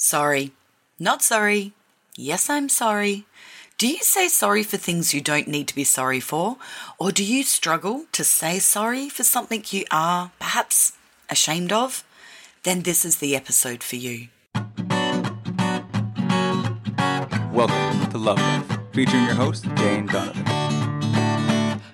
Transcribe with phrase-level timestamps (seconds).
[0.00, 0.52] Sorry.
[1.00, 1.72] Not sorry.
[2.16, 3.26] Yes, I'm sorry.
[3.78, 6.56] Do you say sorry for things you don't need to be sorry for?
[7.00, 10.92] Or do you struggle to say sorry for something you are perhaps
[11.28, 12.04] ashamed of?
[12.62, 14.28] Then this is the episode for you.
[17.52, 20.44] Welcome to Love Life, featuring your host, Jane Donovan.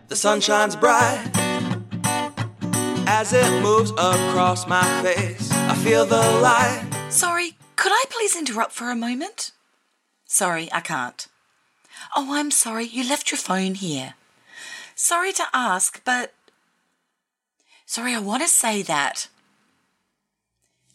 [0.08, 1.26] The sun shines bright
[3.06, 5.50] as it moves across my face.
[5.52, 6.86] I feel the light.
[7.08, 9.50] Sorry, could I please interrupt for a moment?
[10.24, 11.28] Sorry, I can't.
[12.16, 14.14] Oh, I'm sorry, you left your phone here.
[14.94, 16.32] Sorry to ask, but.
[17.84, 19.28] Sorry, I want to say that.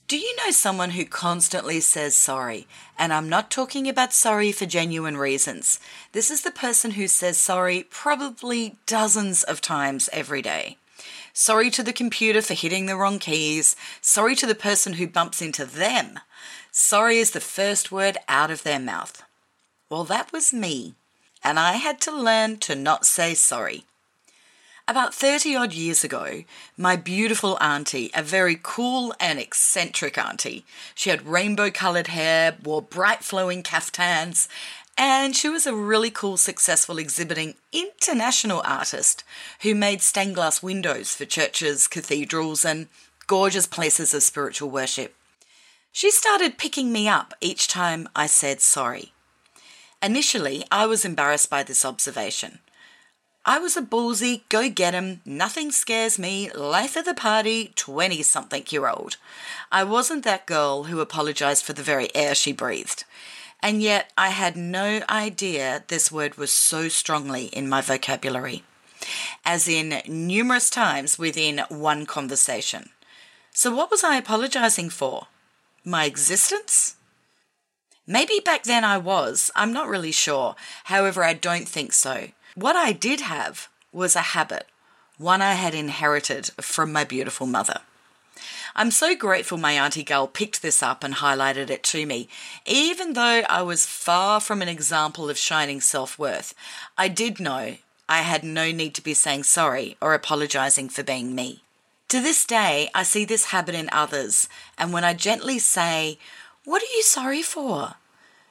[0.07, 2.66] Do you know someone who constantly says sorry?
[2.97, 5.80] And I'm not talking about sorry for genuine reasons.
[6.13, 10.77] This is the person who says sorry probably dozens of times every day.
[11.33, 13.75] Sorry to the computer for hitting the wrong keys.
[14.02, 16.19] Sorry to the person who bumps into them.
[16.72, 19.23] Sorry is the first word out of their mouth.
[19.90, 20.94] Well, that was me.
[21.44, 23.86] And I had to learn to not say sorry.
[24.88, 26.44] About 30 odd years ago,
[26.76, 32.81] my beautiful auntie, a very cool and eccentric auntie, she had rainbow coloured hair, wore
[32.81, 34.50] bright flowing caftans,
[34.98, 39.23] and she was a really cool, successful exhibiting international artist
[39.61, 42.88] who made stained glass windows for churches, cathedrals, and
[43.28, 45.14] gorgeous places of spiritual worship.
[45.92, 49.14] She started picking me up each time I said sorry.
[50.02, 52.59] Initially, I was embarrassed by this observation.
[53.45, 58.22] I was a ballsy, go get 'em, nothing scares me, life of the party, 20
[58.22, 59.17] something year old.
[59.72, 63.06] I wasn't that girl who apologized for the very air she breathed.
[63.62, 68.64] And yet, I had no idea this word was so strongly in my vocabulary,
[69.44, 72.92] as in numerous times within one conversation.
[73.54, 75.28] So, what was I apologizing for?
[75.83, 76.95] My existence?
[78.05, 80.55] Maybe back then I was, I'm not really sure.
[80.86, 82.30] However, I don't think so.
[82.55, 84.66] What I did have was a habit,
[85.17, 87.81] one I had inherited from my beautiful mother.
[88.76, 92.30] I'm so grateful my Auntie Gull picked this up and highlighted it to me.
[92.65, 96.54] Even though I was far from an example of shining self worth,
[96.98, 97.77] I did know
[98.08, 101.64] I had no need to be saying sorry or apologising for being me.
[102.09, 104.49] To this day, I see this habit in others,
[104.80, 106.17] and when I gently say,
[106.65, 107.93] What are you sorry for?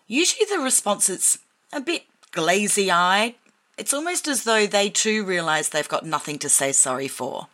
[0.07, 1.41] Usually the response is
[1.73, 3.35] a bit glazy eyed.
[3.77, 7.49] It's almost as though they too realise they've got nothing to say sorry for.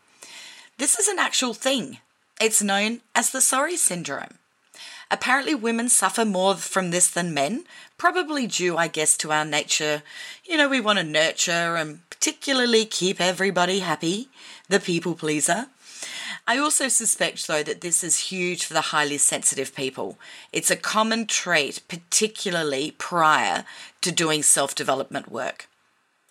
[0.77, 2.01] This is an actual thing.
[2.39, 4.39] It's known as the sorry syndrome.
[5.11, 7.65] Apparently, women suffer more from this than men,
[7.97, 10.03] probably due, I guess, to our nature.
[10.45, 14.29] You know, we want to nurture and particularly keep everybody happy,
[14.69, 15.69] the people pleaser.
[16.47, 20.19] I also suspect, though, that this is huge for the highly sensitive people.
[20.53, 23.65] It's a common trait, particularly prior
[24.03, 25.69] to doing self development work.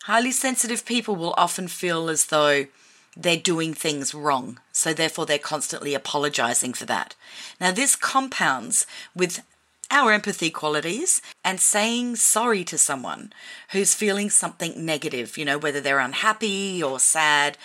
[0.03, 2.67] Highly sensitive people will often feel as though
[3.15, 7.15] they're doing things wrong, so therefore they're constantly apologizing for that.
[7.59, 8.85] Now, this compounds
[9.15, 9.41] with
[9.89, 13.31] our empathy qualities and saying sorry to someone
[13.71, 17.57] who's feeling something negative, you know, whether they're unhappy or sad,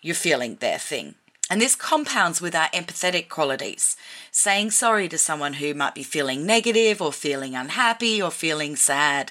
[0.00, 1.14] you're feeling their thing.
[1.48, 3.96] And this compounds with our empathetic qualities.
[4.32, 9.30] Saying sorry to someone who might be feeling negative or feeling unhappy or feeling sad.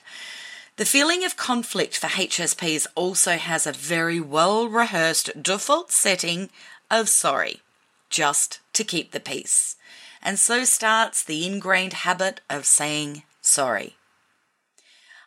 [0.77, 6.49] The feeling of conflict for HSPs also has a very well rehearsed default setting
[6.89, 7.61] of sorry,
[8.09, 9.75] just to keep the peace.
[10.21, 13.95] And so starts the ingrained habit of saying sorry.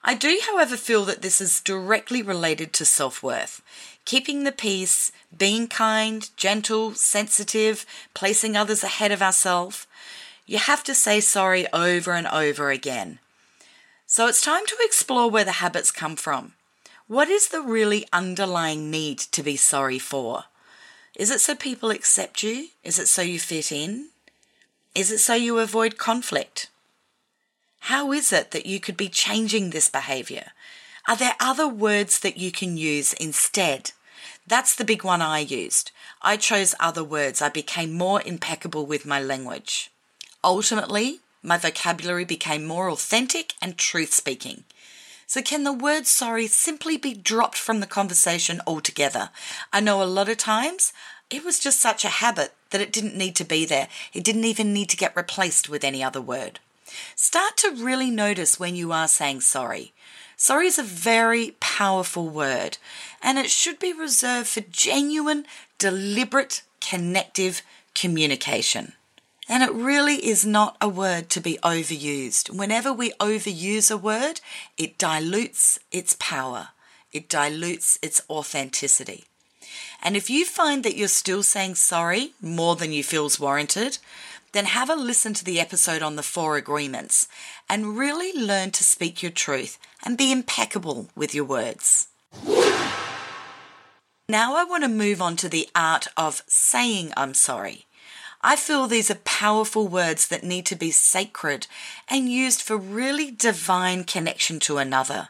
[0.02, 3.62] I do, however, feel that this is directly related to self worth.
[4.08, 9.86] Keeping the peace, being kind, gentle, sensitive, placing others ahead of ourselves.
[10.46, 13.18] You have to say sorry over and over again.
[14.06, 16.54] So it's time to explore where the habits come from.
[17.06, 20.44] What is the really underlying need to be sorry for?
[21.14, 22.68] Is it so people accept you?
[22.82, 24.08] Is it so you fit in?
[24.94, 26.70] Is it so you avoid conflict?
[27.80, 30.52] How is it that you could be changing this behavior?
[31.06, 33.92] Are there other words that you can use instead?
[34.46, 35.90] That's the big one I used.
[36.22, 37.42] I chose other words.
[37.42, 39.90] I became more impeccable with my language.
[40.42, 44.64] Ultimately, my vocabulary became more authentic and truth speaking.
[45.26, 49.30] So, can the word sorry simply be dropped from the conversation altogether?
[49.72, 50.92] I know a lot of times
[51.30, 53.88] it was just such a habit that it didn't need to be there.
[54.14, 56.60] It didn't even need to get replaced with any other word.
[57.14, 59.92] Start to really notice when you are saying sorry.
[60.40, 62.78] Sorry is a very powerful word,
[63.20, 65.46] and it should be reserved for genuine,
[65.78, 67.62] deliberate, connective
[67.92, 68.92] communication.
[69.48, 72.56] And it really is not a word to be overused.
[72.56, 74.40] Whenever we overuse a word,
[74.76, 76.68] it dilutes its power.
[77.12, 79.24] It dilutes its authenticity.
[80.00, 83.98] And if you find that you're still saying sorry more than you feels warranted,
[84.52, 87.28] then have a listen to the episode on the four agreements
[87.68, 92.08] and really learn to speak your truth and be impeccable with your words.
[94.28, 97.86] Now I want to move on to the art of saying I'm sorry.
[98.42, 101.66] I feel these are powerful words that need to be sacred
[102.08, 105.28] and used for really divine connection to another.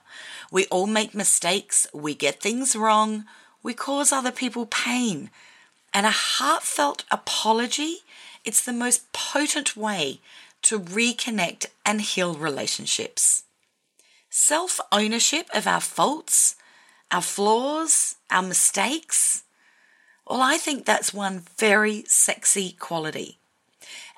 [0.51, 3.25] We all make mistakes, we get things wrong,
[3.63, 5.31] we cause other people pain.
[5.95, 7.99] And a heartfelt apology,
[8.49, 10.21] it's the most potent way
[10.63, 13.45] to reconnect and heal relationships.
[14.31, 16.57] Self ownership of our faults,
[17.11, 19.45] our flaws, our mistakes,
[20.27, 23.39] well, I think that's one very sexy quality.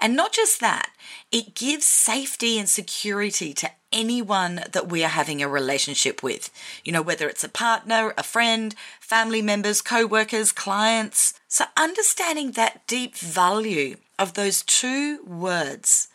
[0.00, 0.90] And not just that,
[1.30, 6.50] it gives safety and security to anyone that we are having a relationship with.
[6.84, 11.34] You know, whether it's a partner, a friend, family members, co workers, clients.
[11.48, 16.08] So, understanding that deep value of those two words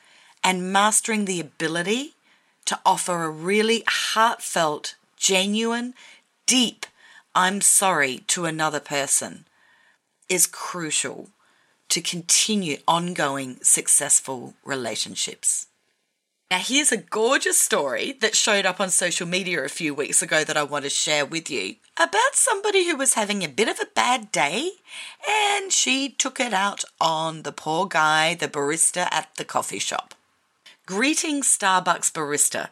[0.43, 2.13] and mastering the ability
[2.65, 5.95] to offer a really heartfelt, genuine,
[6.45, 6.85] deep,
[7.33, 9.45] I'm sorry to another person
[10.29, 11.29] is crucial
[11.89, 15.65] to continue ongoing successful relationships.
[16.51, 20.43] Now, here's a gorgeous story that showed up on social media a few weeks ago
[20.43, 23.79] that I want to share with you about somebody who was having a bit of
[23.79, 24.73] a bad day
[25.27, 30.13] and she took it out on the poor guy, the barista at the coffee shop.
[30.85, 32.69] Greetings, Starbucks barista.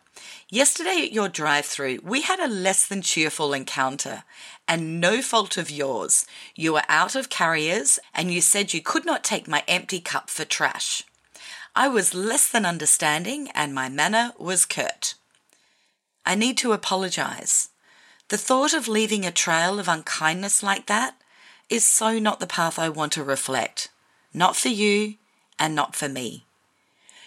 [0.51, 4.23] Yesterday at your drive through, we had a less than cheerful encounter,
[4.67, 6.27] and no fault of yours.
[6.55, 10.29] You were out of carriers, and you said you could not take my empty cup
[10.29, 11.03] for trash.
[11.75, 15.15] I was less than understanding, and my manner was curt.
[16.23, 17.69] I need to apologize.
[18.29, 21.15] The thought of leaving a trail of unkindness like that
[21.69, 23.89] is so not the path I want to reflect.
[24.35, 25.15] Not for you,
[25.57, 26.45] and not for me.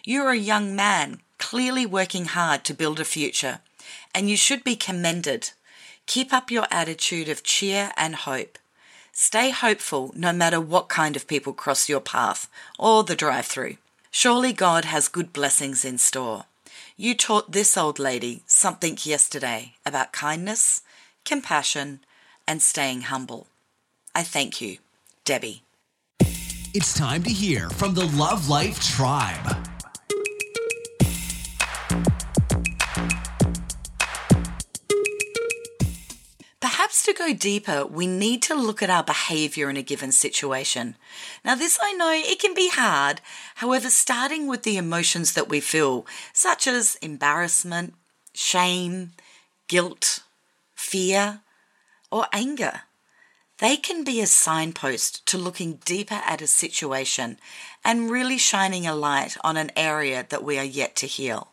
[0.05, 3.59] You're a young man, clearly working hard to build a future,
[4.15, 5.51] and you should be commended.
[6.07, 8.59] Keep up your attitude of cheer and hope.
[9.11, 13.79] Stay hopeful no matter what kind of people cross your path or the drive through.
[14.19, 16.47] Surely God has good blessings in store.
[16.97, 20.81] You taught this old lady something yesterday about kindness,
[21.27, 22.01] compassion,
[22.49, 23.47] and staying humble.
[24.15, 24.79] I thank you,
[25.27, 25.65] Debbie.
[26.73, 29.55] It's time to hear from the Love Life Tribe.
[37.17, 40.97] Go deeper, we need to look at our behavior in a given situation.
[41.45, 43.21] Now, this I know it can be hard.
[43.57, 47.95] However, starting with the emotions that we feel, such as embarrassment,
[48.35, 49.13] shame,
[49.69, 50.21] guilt,
[50.75, 51.41] fear,
[52.11, 52.83] or anger,
[53.59, 57.39] they can be a signpost to looking deeper at a situation
[57.83, 61.49] and really shining a light on an area that we are yet to heal.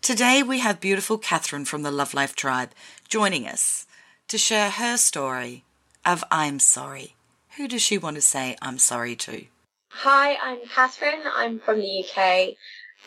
[0.00, 2.70] Today, we have beautiful Catherine from the Love Life Tribe
[3.08, 3.84] joining us
[4.28, 5.64] to share her story
[6.04, 7.14] of I'm sorry.
[7.56, 9.44] Who does she want to say I'm sorry to?
[9.88, 11.22] Hi, I'm Catherine.
[11.34, 12.54] I'm from the UK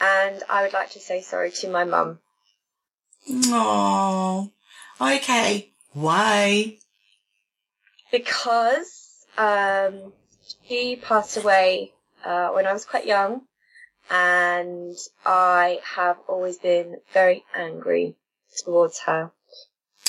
[0.01, 2.19] and I would like to say sorry to my mum.
[3.29, 4.49] Oh,
[4.99, 5.71] okay.
[5.93, 6.77] Why?
[8.11, 10.13] Because um,
[10.67, 11.93] she passed away
[12.25, 13.41] uh, when I was quite young
[14.09, 18.15] and I have always been very angry
[18.65, 19.31] towards her.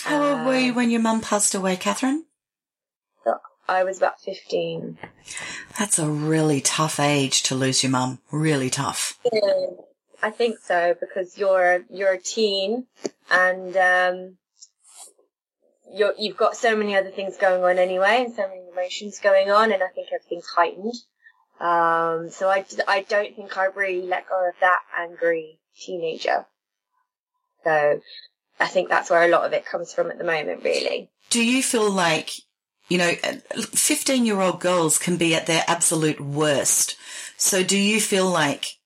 [0.05, 2.25] How old were you when your mum passed away, Catherine?
[3.69, 4.99] I was about 15.
[5.79, 8.19] That's a really tough age to lose your mum.
[8.31, 9.19] Really tough.
[9.33, 9.67] Yeah,
[10.23, 12.87] I think so because you're you're a teen
[13.31, 14.37] and um,
[15.91, 19.51] you're you've got so many other things going on anyway and so many emotions going
[19.51, 20.95] on and I think everything's heightened.
[21.61, 26.47] Um, so I I don't think I really let go of that angry teenager.
[27.65, 28.01] So
[28.61, 31.11] I think that's where a lot of it comes from at the moment, really.
[31.31, 32.31] Do you feel like,
[32.89, 36.97] you know, 15 year old girls can be at their absolute worst.
[37.37, 38.79] So do you feel like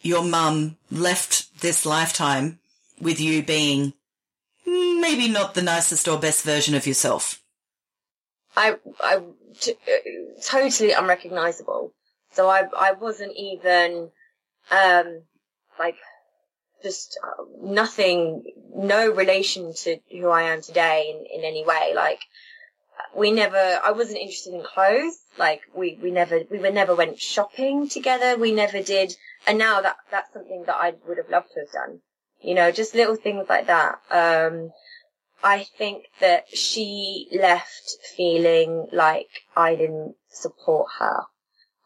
[0.00, 2.60] your mum left this lifetime
[3.00, 3.92] with you being
[4.64, 7.42] maybe not the nicest or best version of yourself?
[8.56, 9.22] I, I,
[9.60, 9.76] t-
[10.44, 11.92] totally unrecognizable.
[12.32, 14.10] So I, I wasn't even,
[14.70, 15.22] um,
[15.78, 15.96] like
[16.82, 21.92] just uh, nothing, no relation to who I am today in, in any way.
[21.94, 22.20] Like,
[23.14, 25.18] we never, I wasn't interested in clothes.
[25.38, 28.36] Like we, we never, we were never went shopping together.
[28.36, 29.14] We never did.
[29.46, 32.00] And now that, that's something that I would have loved to have done.
[32.40, 34.00] You know, just little things like that.
[34.10, 34.70] Um,
[35.44, 41.24] I think that she left feeling like I didn't support her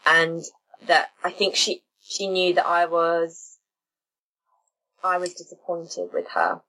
[0.05, 0.43] and
[0.87, 3.56] that I think she, she knew that I was,
[5.03, 6.63] I was disappointed with her.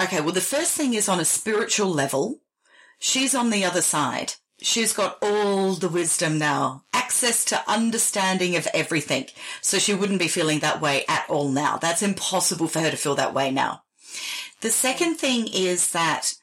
[0.00, 2.40] Okay, well, the first thing is on a spiritual level.
[2.98, 4.34] She's on the other side.
[4.60, 9.26] She's got all the wisdom now, access to understanding of everything.
[9.60, 11.76] So she wouldn't be feeling that way at all now.
[11.76, 13.82] That's impossible for her to feel that way now.
[14.60, 16.34] The second thing is that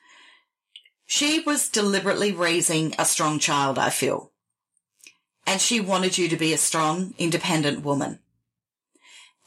[1.05, 4.31] she was deliberately raising a strong child, I feel.
[5.47, 8.19] And she wanted you to be a strong, independent woman.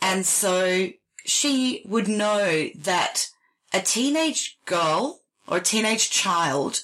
[0.03, 0.89] And so
[1.25, 3.29] she would know that
[3.73, 6.81] a teenage girl or a teenage child,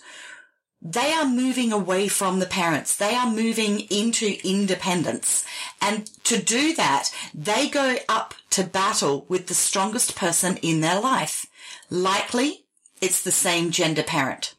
[0.83, 2.97] they are moving away from the parents.
[2.97, 5.45] They are moving into independence.
[5.81, 11.01] And to do that, they go up to battle with the strongest person in their
[11.01, 11.47] life.
[11.91, 12.65] Likely,
[13.01, 14.55] it's the same gender parent.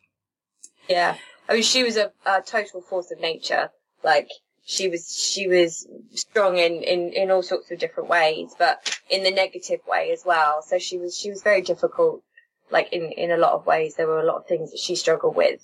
[0.87, 1.17] Yeah.
[1.49, 3.71] I mean, she was a, a total force of nature.
[4.03, 4.29] Like,
[4.71, 9.21] she was, she was strong in, in, in all sorts of different ways, but in
[9.21, 10.61] the negative way as well.
[10.61, 12.23] So she was, she was very difficult.
[12.71, 14.95] Like in, in a lot of ways, there were a lot of things that she
[14.95, 15.59] struggled with.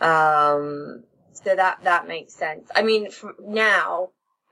[0.00, 2.70] Um, so that, that makes sense.
[2.74, 3.08] I mean,
[3.46, 4.08] now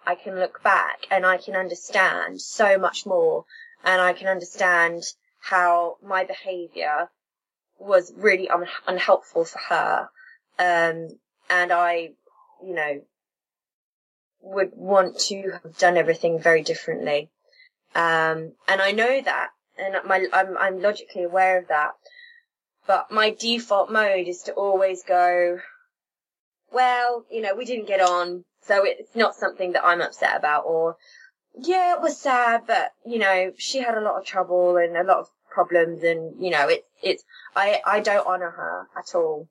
[0.07, 3.47] I can look back and I can understand so much more
[3.83, 5.03] and I can understand
[5.41, 7.09] how my behavior
[7.79, 10.09] was really un- unhelpful for her.
[10.59, 11.09] Um,
[11.49, 12.11] and I,
[12.63, 13.01] you know,
[14.45, 17.31] would want to have done everything very differently.
[17.95, 19.49] Um, and I know that,
[19.79, 21.93] and my, I'm, I'm logically aware of that.
[22.87, 25.59] But my default mode is to always go,
[26.71, 30.65] well, you know, we didn't get on, so it's not something that I'm upset about,
[30.67, 30.97] or,
[31.57, 35.05] yeah, it was sad, but, you know, she had a lot of trouble and a
[35.05, 37.25] lot of problems, and, you know, it's, it's,
[37.57, 39.49] I, I don't honour her at all,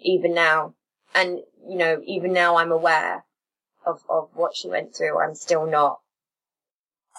[0.00, 0.74] even now.
[1.12, 3.24] And, you know, even now I'm aware
[3.90, 6.00] of, of what she went through, I'm still not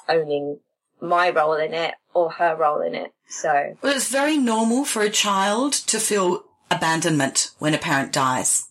[0.08, 0.60] owning
[1.00, 3.12] my role in it or her role in it.
[3.28, 3.78] So.
[3.82, 8.68] Well, it's very normal for a child to feel abandonment when a parent dies.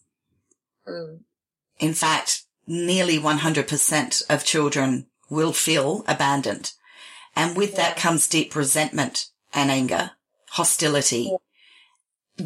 [0.86, 1.20] Mm.
[1.78, 6.72] In fact, nearly 100% of children will feel abandoned.
[7.34, 7.76] And with yeah.
[7.76, 10.12] that comes deep resentment and anger,
[10.50, 11.36] hostility, yeah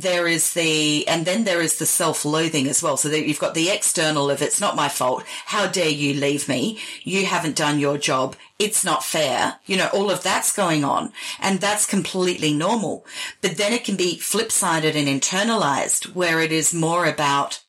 [0.00, 2.96] there is the, and then there is the self-loathing as well.
[2.96, 5.24] So that you've got the external of it's not my fault.
[5.46, 6.78] How dare you leave me?
[7.02, 8.36] You haven't done your job.
[8.58, 9.56] It's not fair.
[9.66, 13.06] You know, all of that's going on and that's completely normal.
[13.40, 17.60] But then it can be flip-sided and internalized where it is more about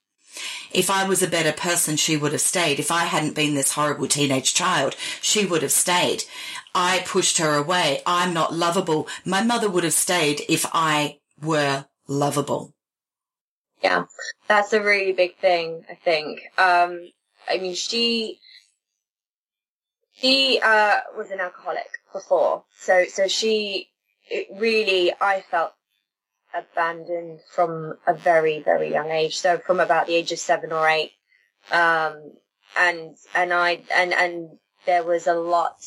[0.73, 2.79] if I was a better person, she would have stayed.
[2.79, 6.25] If I hadn't been this horrible teenage child, she would have stayed.
[6.73, 8.01] I pushed her away.
[8.05, 9.07] I'm not lovable.
[9.23, 12.73] My mother would have stayed if I were lovable.
[13.83, 14.05] Yeah,
[14.47, 16.39] that's a really big thing, I think.
[16.57, 17.09] Um,
[17.47, 18.39] I mean, she,
[20.13, 22.63] she, uh, was an alcoholic before.
[22.79, 23.89] So, so she,
[24.29, 25.73] it really, I felt
[26.53, 29.37] abandoned from a very, very young age.
[29.37, 31.11] So from about the age of seven or eight.
[31.71, 32.33] Um,
[32.77, 35.77] and, and I, and, and there was a lot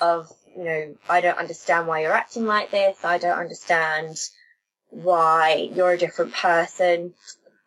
[0.00, 3.04] of, you know, I don't understand why you're acting like this.
[3.04, 4.16] I don't understand
[4.90, 7.14] why you're a different person.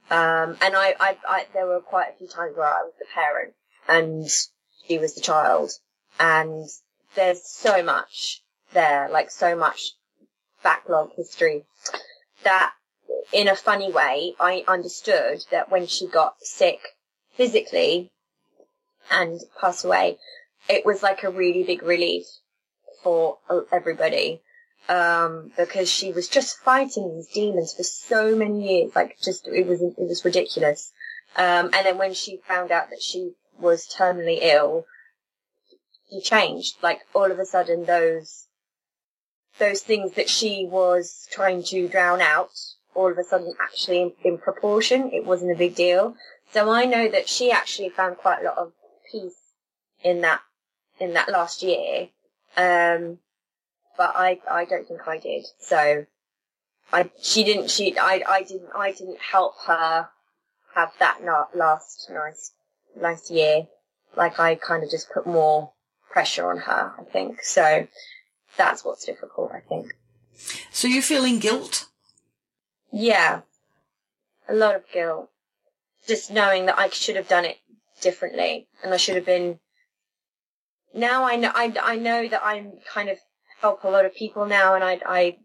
[0.10, 3.06] Um, and I, I, I, there were quite a few times where I was the
[3.14, 3.54] parent
[3.88, 4.28] and
[4.88, 5.72] she was the child.
[6.20, 6.68] And
[7.16, 8.42] there's so much
[8.74, 9.92] there, like so much
[10.64, 11.66] backlog history
[12.44, 12.74] that
[13.32, 16.80] in a funny way, I understood that when she got sick
[17.36, 18.12] physically
[19.10, 20.18] and passed away,
[20.70, 22.26] it was like a really big relief
[23.04, 23.38] for
[23.72, 24.42] everybody
[24.90, 28.96] um, because she was just fighting these demons for so many years.
[28.96, 30.92] Like, just it was it was ridiculous.
[31.36, 34.86] Um, and then when she found out that she was terminally ill,
[36.10, 36.76] she changed.
[36.82, 38.48] Like all of a sudden, those
[39.60, 42.52] those things that she was trying to drown out,
[42.96, 46.16] all of a sudden, actually in, in proportion, it wasn't a big deal.
[46.52, 48.74] So I know that she actually found quite a lot of
[49.10, 49.38] peace
[50.04, 50.42] in that
[51.00, 52.10] in that last year.
[52.58, 53.20] Um,
[53.98, 55.46] but I, I don't think I did.
[55.60, 56.06] So
[56.92, 60.10] I, she didn't, she, I, I didn't, I didn't help her
[60.76, 62.52] have that not last nice,
[63.00, 63.68] nice year.
[64.16, 65.72] Like I kind of just put more
[66.10, 67.42] pressure on her, I think.
[67.42, 67.88] So
[68.58, 69.94] that's what's difficult, I think.
[70.72, 71.88] So you're feeling guilt?
[72.92, 73.42] Yeah.
[74.50, 75.30] A lot of guilt.
[76.08, 77.58] just knowing that I should have done it
[78.02, 79.60] differently and I should have been
[80.94, 83.18] now I know I, I know that I'm kind of
[83.62, 85.38] help a lot of people now and I I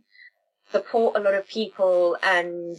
[0.73, 2.79] support a lot of people and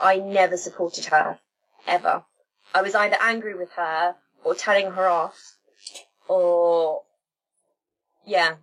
[0.00, 1.38] I never supported her
[1.86, 2.24] ever.
[2.74, 5.38] I was either angry with her or telling her off
[6.28, 7.02] or
[8.24, 8.54] yeah,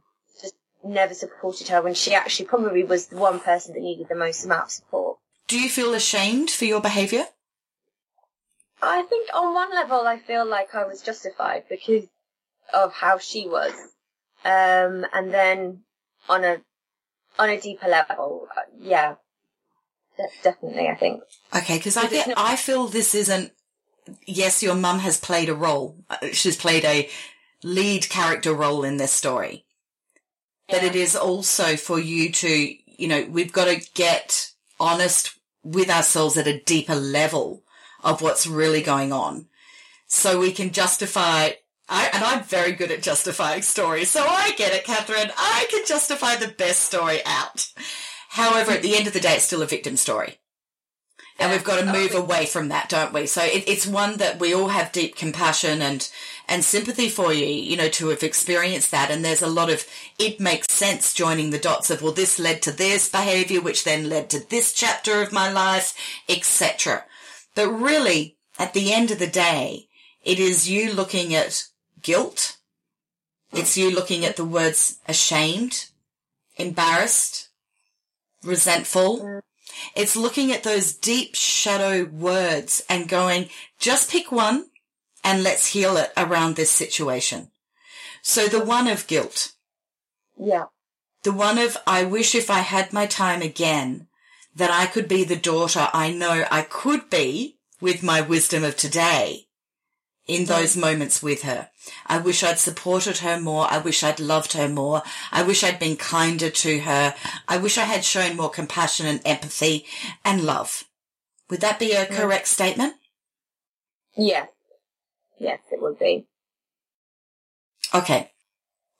[0.41, 4.15] just never supported her when she actually probably was the one person that needed the
[4.15, 5.17] most amount of support.
[5.48, 7.25] Do you feel ashamed for your behaviour?
[8.82, 12.06] I think on one level I feel like I was justified because
[12.74, 13.74] of how she was.
[14.46, 15.82] Um, and then
[16.29, 16.62] on a,
[17.39, 19.15] on a deeper level, uh, yeah,
[20.17, 21.22] de- definitely, I think.
[21.56, 23.51] Okay, because I get, not- I feel this isn't.
[24.25, 25.98] Yes, your mum has played a role.
[26.10, 27.10] Uh, She's played a
[27.63, 29.65] lead character role in this story,
[30.70, 30.89] but Yeah.
[30.89, 36.38] it is also for you to, you know, we've got to get honest with ourselves
[36.38, 37.63] at a deeper level
[38.03, 39.48] of what's really going on,
[40.08, 41.50] so we can justify.
[41.89, 45.32] I, and I'm very good at justifying stories, so I get it, Catherine.
[45.38, 47.72] I can justify the best story out.
[48.29, 50.39] However, at the end of the day, it's still a victim story.
[51.39, 53.27] And we've got to move away from that, don't we?
[53.27, 56.10] So it, it's one that we all have deep compassion and,
[56.48, 59.12] and sympathy for you, you know, to have experienced that.
[59.12, 59.86] And there's a lot of,
[60.17, 64.10] it makes sense joining the dots of, well, this led to this behavior, which then
[64.10, 65.96] led to this chapter of my life,
[66.27, 67.06] etc.
[67.53, 69.88] But really, at the end of the day,
[70.24, 71.65] it is you looking at
[72.01, 72.58] guilt.
[73.51, 75.86] It's you looking at the words ashamed,
[76.58, 77.50] embarrassed,
[78.44, 79.42] resentful.
[79.96, 83.50] It's looking at those deep shadow words and going,
[83.80, 84.68] just pick one
[85.24, 87.51] and let's heal it around this situation.
[88.22, 89.54] So the one of guilt,
[90.38, 90.66] Yeah.
[91.24, 94.08] the one of, I wish if I had my time again,
[94.56, 98.75] that I could be the daughter I know I could be with my wisdom of
[98.75, 99.47] today
[100.28, 101.70] in those moments with her.
[102.06, 103.68] I wish I'd supported her more.
[103.70, 105.04] I wish I'd loved her more.
[105.32, 107.16] I wish I'd been kinder to her.
[107.48, 109.86] I wish I had shown more compassion and empathy
[110.26, 110.84] and love.
[111.50, 112.96] Would that be a correct statement?
[114.18, 114.48] Yeah.
[115.40, 116.28] Yes, it would be.
[117.94, 118.32] Okay.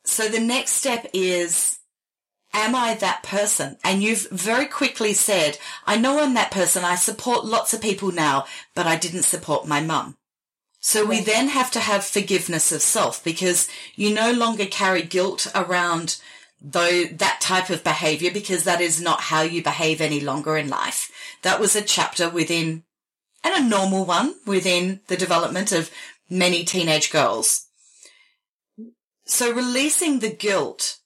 [0.06, 1.80] So the next step is,
[2.54, 3.78] am I that person?
[3.84, 6.86] And you've very quickly said, I know I'm that person.
[6.86, 10.17] I support lots of people now, but I didn't support my mum.
[10.88, 15.46] So we then have to have forgiveness of self because you no longer carry guilt
[15.54, 16.16] around
[16.62, 20.70] though that type of behavior because that is not how you behave any longer in
[20.70, 21.12] life.
[21.42, 22.86] That was a chapter within
[23.44, 25.92] and a normal one within the development of
[26.30, 27.68] many teenage girls.
[29.26, 31.00] So releasing the guilt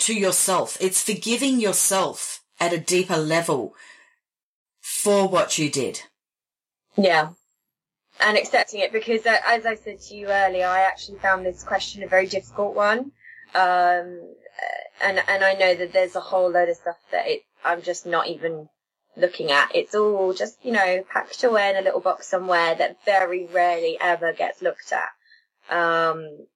[0.00, 3.74] to yourself, it's forgiving yourself at a deeper level
[4.82, 6.02] for what you did.
[6.98, 7.30] Yeah.
[8.20, 11.62] And accepting it because, uh, as I said to you earlier, I actually found this
[11.62, 13.12] question a very difficult one.
[13.54, 14.34] Um,
[15.00, 18.06] and, and I know that there's a whole load of stuff that it, I'm just
[18.06, 18.68] not even
[19.16, 19.74] looking at.
[19.74, 23.96] It's all just, you know, packed away in a little box somewhere that very rarely
[24.00, 25.74] ever gets looked at.
[25.74, 26.46] Um,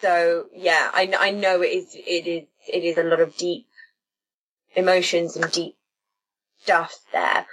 [0.00, 3.66] so yeah, I, I know it is, it is, it is a lot of deep
[4.74, 5.76] emotions and deep
[6.60, 7.46] stuff there.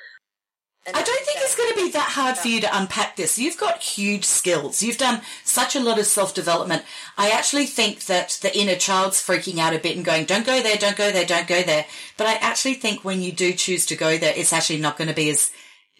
[0.88, 3.38] I don't think it's going to be that hard for you to unpack this.
[3.38, 4.82] You've got huge skills.
[4.82, 6.84] You've done such a lot of self development.
[7.18, 10.62] I actually think that the inner child's freaking out a bit and going, don't go
[10.62, 11.86] there, don't go there, don't go there.
[12.18, 15.10] But I actually think when you do choose to go there, it's actually not going
[15.10, 15.52] to be as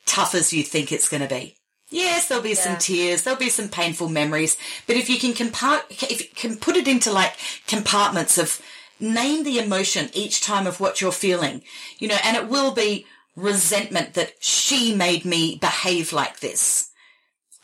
[0.06, 1.56] tough as you think it's going to be.
[1.92, 5.82] Yes, there'll be some tears, there'll be some painful memories, but if you can compart,
[5.90, 7.34] if you can put it into like
[7.66, 8.62] compartments of
[9.00, 11.64] name the emotion each time of what you're feeling,
[11.98, 13.08] you know, and it will be
[13.40, 16.92] resentment that she made me behave like this.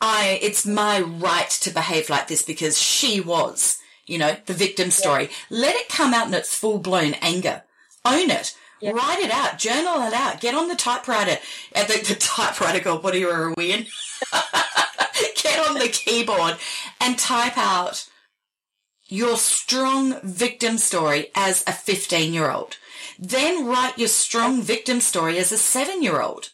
[0.00, 4.90] I, it's my right to behave like this because she was, you know, the victim
[4.90, 5.30] story.
[5.48, 7.62] Let it come out in its full blown anger.
[8.04, 8.54] Own it.
[8.82, 9.58] Write it out.
[9.58, 10.40] Journal it out.
[10.40, 11.38] Get on the typewriter.
[11.74, 13.86] Uh, the, the typewriter, God, what are you, are we in?
[15.42, 16.56] Get on the keyboard
[17.00, 18.06] and type out
[19.06, 22.76] your strong victim story as a 15 year old.
[23.18, 26.50] Then write your strong victim story as a seven year old.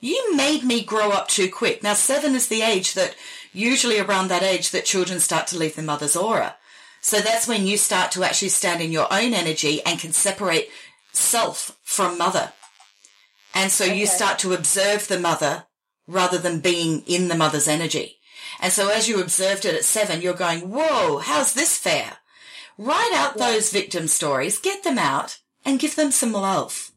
[0.00, 1.82] You made me grow up too quick.
[1.82, 3.16] Now, seven is the age that,
[3.52, 6.56] usually around that age, that children start to leave the mother's aura.
[7.00, 10.68] So that's when you start to actually stand in your own energy and can separate
[11.12, 12.52] self from mother.
[13.54, 15.64] And so you start to observe the mother
[16.06, 18.18] rather than being in the mother's energy.
[18.60, 22.18] And so as you observed it at seven, you're going, whoa, how's this fair?
[22.76, 26.90] Write out those victim stories, get them out and give them some love.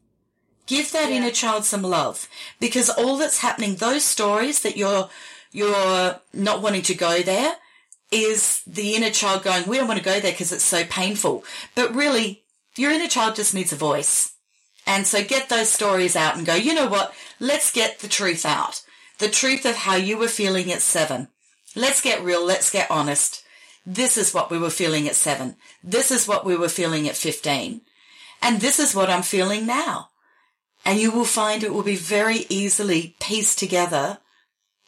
[0.66, 2.28] Give that inner child some love
[2.60, 5.08] because all that's happening, those stories that you're,
[5.50, 7.54] you're not wanting to go there
[8.10, 11.44] is the inner child going, we don't want to go there because it's so painful.
[11.74, 12.44] But really,
[12.76, 14.32] your inner child just needs a voice.
[14.86, 17.14] And so get those stories out and go, you know what?
[17.40, 18.82] Let's get the truth out.
[19.18, 21.28] The truth of how you were feeling at seven.
[21.76, 22.44] Let's get real.
[22.44, 23.44] Let's get honest.
[23.84, 25.56] This is what we were feeling at seven.
[25.82, 27.80] This is what we were feeling at 15.
[28.42, 30.10] And this is what I'm feeling now.
[30.84, 34.18] And you will find it will be very easily pieced together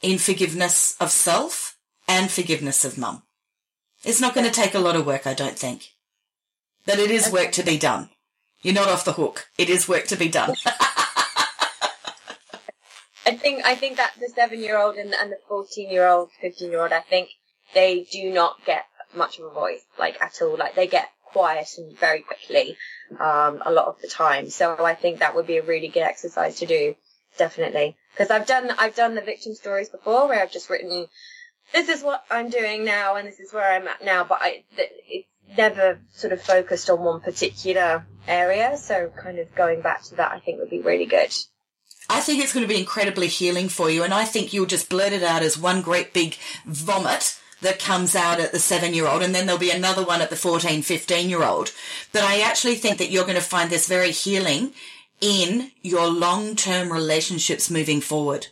[0.03, 1.77] in forgiveness of self
[2.09, 3.23] and forgiveness of mum.
[4.05, 5.91] It's not going to take a lot of work, I don't think.
[6.87, 8.09] But it is work to be done.
[8.63, 9.49] You're not off the hook.
[9.59, 10.55] It is work to be done.
[13.27, 16.31] I think I think that the seven year old and, and the fourteen year old,
[16.41, 17.31] fifteen year old, I think
[17.75, 20.57] they do not get much of a voice, like at all.
[20.57, 22.77] Like they get quiet and very quickly,
[23.19, 24.51] um, a lot of the time.
[24.51, 26.95] So I think that would be a really good exercise to do,
[27.39, 27.97] definitely.
[28.13, 31.07] Because I've done I've done the victim stories before where I've just written,
[31.73, 34.65] this is what I'm doing now and this is where I'm at now, but I
[34.77, 38.77] it's never sort of focused on one particular area.
[38.77, 41.33] So kind of going back to that, I think would be really good.
[42.09, 44.03] I think it's going to be incredibly healing for you.
[44.03, 48.15] And I think you'll just blurt it out as one great big vomit that comes
[48.15, 49.23] out at the seven year old.
[49.23, 51.73] And then there'll be another one at the 14, 15 year old.
[52.13, 54.73] But I actually think that you're going to find this very healing
[55.21, 58.49] in your long term relationships moving forward.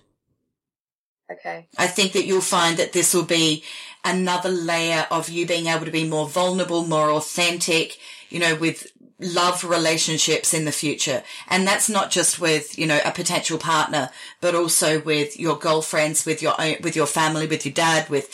[1.30, 1.68] Okay.
[1.76, 3.62] I think that you'll find that this will be
[4.04, 7.98] another layer of you being able to be more vulnerable, more authentic,
[8.30, 8.90] you know, with
[9.20, 11.22] love relationships in the future.
[11.48, 16.24] And that's not just with, you know, a potential partner, but also with your girlfriends,
[16.24, 18.32] with your own, with your family, with your dad, with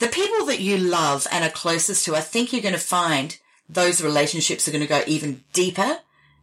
[0.00, 2.16] the people that you love and are closest to.
[2.16, 5.98] I think you're going to find those relationships are going to go even deeper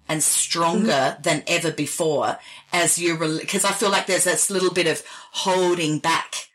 [0.07, 1.21] and stronger mm-hmm.
[1.23, 2.37] than ever before
[2.71, 6.47] as you, because I feel like there's this little bit of holding back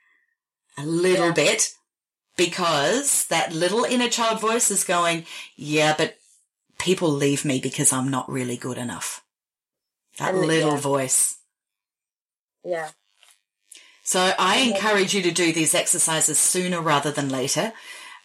[0.79, 1.33] a little yeah.
[1.33, 1.75] bit
[2.37, 6.17] because that little inner child voice is going, yeah, but
[6.79, 9.23] people leave me because I'm not really good enough.
[10.19, 10.81] That and, little yeah.
[10.81, 11.37] voice.
[12.65, 12.91] Yeah.
[14.12, 17.72] So I encourage you to do these exercises sooner rather than later.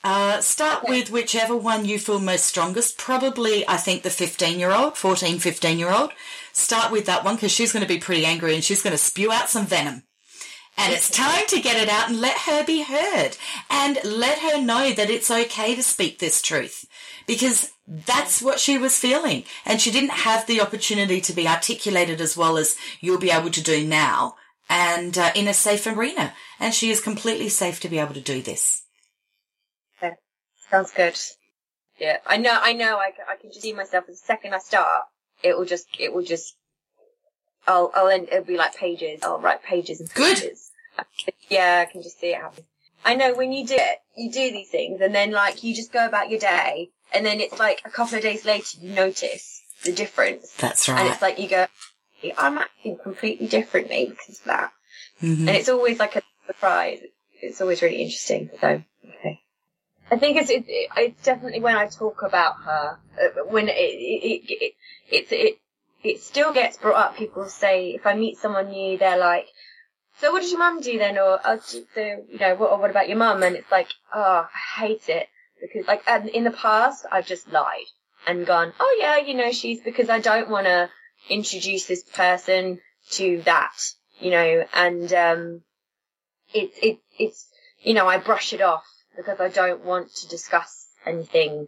[0.04, 1.00] Uh, start okay.
[1.00, 2.97] with whichever one you feel most strongest.
[2.97, 6.12] Probably, I think the 15 year old, 14, 15 year old.
[6.52, 8.97] Start with that one because she's going to be pretty angry and she's going to
[8.97, 10.04] spew out some venom.
[10.78, 13.38] And it's time to get it out and let her be heard
[13.69, 16.84] and let her know that it's okay to speak this truth
[17.28, 19.45] because that's what she was feeling.
[19.65, 23.52] And she didn't have the opportunity to be articulated as well as you'll be able
[23.52, 24.36] to do now
[24.70, 26.34] and uh, in a safe arena.
[26.60, 28.84] And she is completely safe to be able to do this.
[30.02, 30.16] Okay.
[30.70, 31.18] Sounds good.
[32.00, 35.06] Yeah, I know, I know, I, I can just see myself the second I start,
[35.42, 36.56] it will just, it will just,
[37.66, 40.72] I'll, I'll end, it'll be like pages, I'll write pages and pages.
[41.26, 41.34] Good.
[41.50, 42.66] Yeah, I can just see it happen.
[43.04, 45.92] I know when you do it, you do these things and then like you just
[45.92, 49.62] go about your day and then it's like a couple of days later you notice
[49.84, 50.52] the difference.
[50.58, 51.00] That's right.
[51.00, 51.66] And it's like you go,
[52.38, 54.72] I'm acting completely differently because of that.
[55.22, 55.48] Mm-hmm.
[55.48, 57.00] And it's always like a surprise.
[57.42, 58.50] It's always really interesting.
[58.60, 59.42] So, okay.
[60.10, 63.74] I think it's, it, it, it's definitely when I talk about her, uh, when it,
[63.74, 64.74] it, it,
[65.10, 65.60] it, it,
[66.04, 67.18] it still gets brought up.
[67.18, 69.48] People say, if I meet someone new, they're like,
[70.20, 71.18] so what does your mum do then?
[71.18, 73.44] Or, oh, so, you know, what, what about your mum?
[73.44, 75.28] And it's like, oh, I hate it
[75.62, 76.04] because like
[76.34, 77.86] in the past I've just lied
[78.28, 80.90] and gone, oh yeah, you know, she's because I don't want to
[81.30, 82.80] introduce this person
[83.12, 83.74] to that,
[84.20, 85.62] you know, and um,
[86.54, 87.48] it's it it's
[87.82, 88.86] you know I brush it off
[89.16, 91.68] because I don't want to discuss anything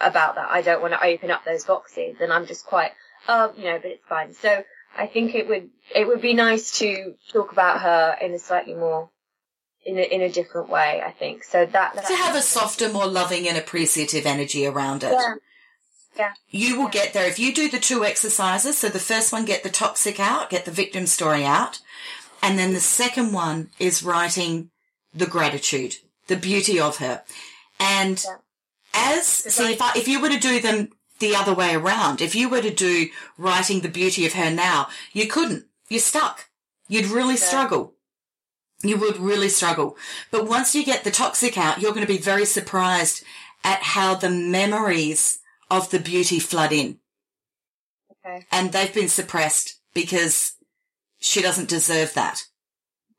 [0.00, 0.50] about that.
[0.50, 2.92] I don't want to open up those boxes, and I'm just quite,
[3.28, 4.34] oh, you know, but it's fine.
[4.34, 4.64] So
[4.96, 8.74] I think it would it would be nice to talk about her in a slightly
[8.74, 9.10] more
[9.84, 11.44] in a, in a different way, I think.
[11.44, 15.12] So that, to have a softer, more loving and appreciative energy around it.
[15.12, 15.34] Yeah.
[16.16, 16.32] Yeah.
[16.50, 18.78] You will get there if you do the two exercises.
[18.78, 21.80] So the first one, get the toxic out, get the victim story out.
[22.42, 24.70] And then the second one is writing
[25.14, 25.96] the gratitude,
[26.26, 27.22] the beauty of her.
[27.78, 28.36] And yeah.
[28.94, 32.34] as, see, if, I, if you were to do them the other way around, if
[32.34, 35.66] you were to do writing the beauty of her now, you couldn't.
[35.88, 36.48] You're stuck.
[36.88, 37.40] You'd really yeah.
[37.40, 37.94] struggle
[38.82, 39.96] you would really struggle.
[40.30, 43.22] But once you get the toxic out, you're going to be very surprised
[43.64, 45.38] at how the memories
[45.72, 46.98] of the beauty flood in.
[48.24, 48.46] Okay.
[48.52, 50.52] And they've been suppressed because
[51.18, 52.44] she doesn't deserve that.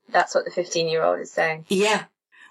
[0.10, 1.66] That's what the 15 year old is saying.
[1.68, 2.06] Yeah.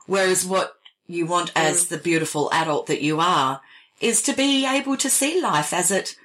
[0.06, 0.74] Whereas what
[1.06, 1.88] you want as mm.
[1.90, 3.60] the beautiful adult that you are
[4.00, 6.16] is to be able to see life as it,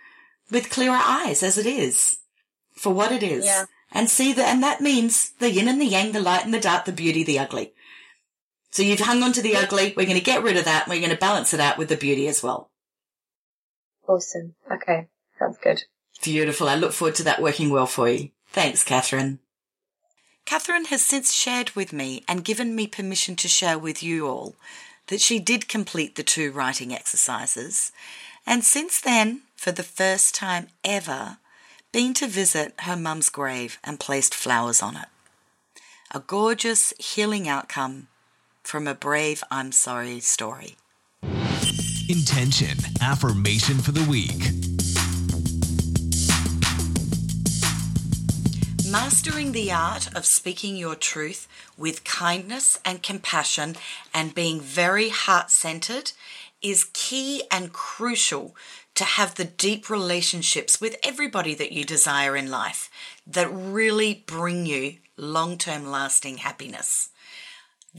[0.50, 2.18] with clearer eyes as it is.
[2.74, 3.46] for what it is.
[3.46, 3.66] Yeah.
[3.92, 6.60] And see that, and that means the yin and the yang, the light and the
[6.60, 7.74] dark, the beauty, the ugly.
[8.72, 9.94] So you've hung on to the ugly.
[9.96, 10.88] We're going to get rid of that.
[10.88, 12.70] We're going to balance it out with the beauty as well.
[14.08, 14.56] Awesome.
[14.72, 15.08] Okay.
[15.38, 15.84] Sounds good.
[16.24, 16.70] Beautiful.
[16.70, 18.30] I look forward to that working well for you.
[18.48, 19.40] Thanks, Catherine.
[20.46, 24.56] Catherine has since shared with me and given me permission to share with you all
[25.08, 27.92] that she did complete the two writing exercises,
[28.46, 31.38] and since then, for the first time ever,
[31.92, 35.08] been to visit her mum's grave and placed flowers on it.
[36.12, 38.08] A gorgeous healing outcome
[38.64, 40.78] from a brave I'm sorry story.
[42.10, 44.54] Intention affirmation for the week.
[48.90, 53.76] Mastering the art of speaking your truth with kindness and compassion
[54.14, 56.14] and being very heart centered
[56.62, 58.56] is key and crucial
[58.96, 62.90] to have the deep relationships with everybody that you desire in life
[63.28, 67.10] that really bring you long term lasting happiness.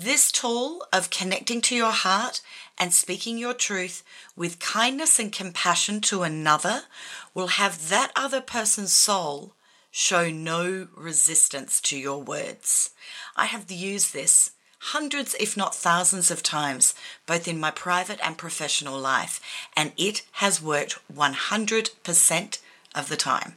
[0.01, 2.41] This tool of connecting to your heart
[2.79, 4.05] and speaking your truth
[4.37, 6.83] with kindness and compassion to another
[7.35, 9.55] will have that other person's soul
[9.91, 12.91] show no resistance to your words.
[13.35, 16.95] I have used this hundreds, if not thousands of times,
[17.27, 19.41] both in my private and professional life,
[19.77, 22.59] and it has worked 100%
[22.95, 23.57] of the time.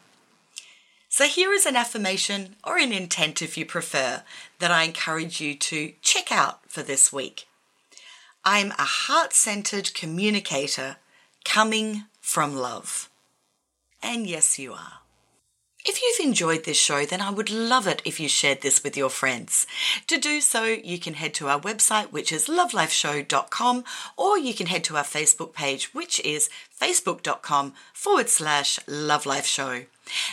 [1.13, 4.23] So, here is an affirmation or an intent, if you prefer,
[4.59, 7.49] that I encourage you to check out for this week.
[8.45, 10.95] I'm a heart centered communicator
[11.43, 13.09] coming from love.
[14.01, 14.99] And yes, you are.
[15.83, 18.95] If you've enjoyed this show, then I would love it if you shared this with
[18.95, 19.67] your friends.
[20.07, 23.83] To do so, you can head to our website, which is lovelifeshow.com,
[24.15, 29.87] or you can head to our Facebook page, which is facebook.com forward slash lovelifeshow.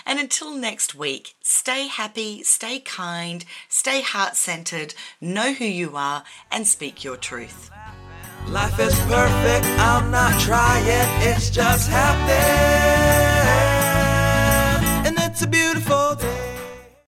[0.07, 6.25] And until next week, stay happy, stay kind, stay heart centered, know who you are,
[6.51, 7.71] and speak your truth.
[8.47, 10.85] Life is perfect, I'm not trying,
[11.21, 12.37] it's just happening.
[15.07, 16.38] And it's a beautiful day.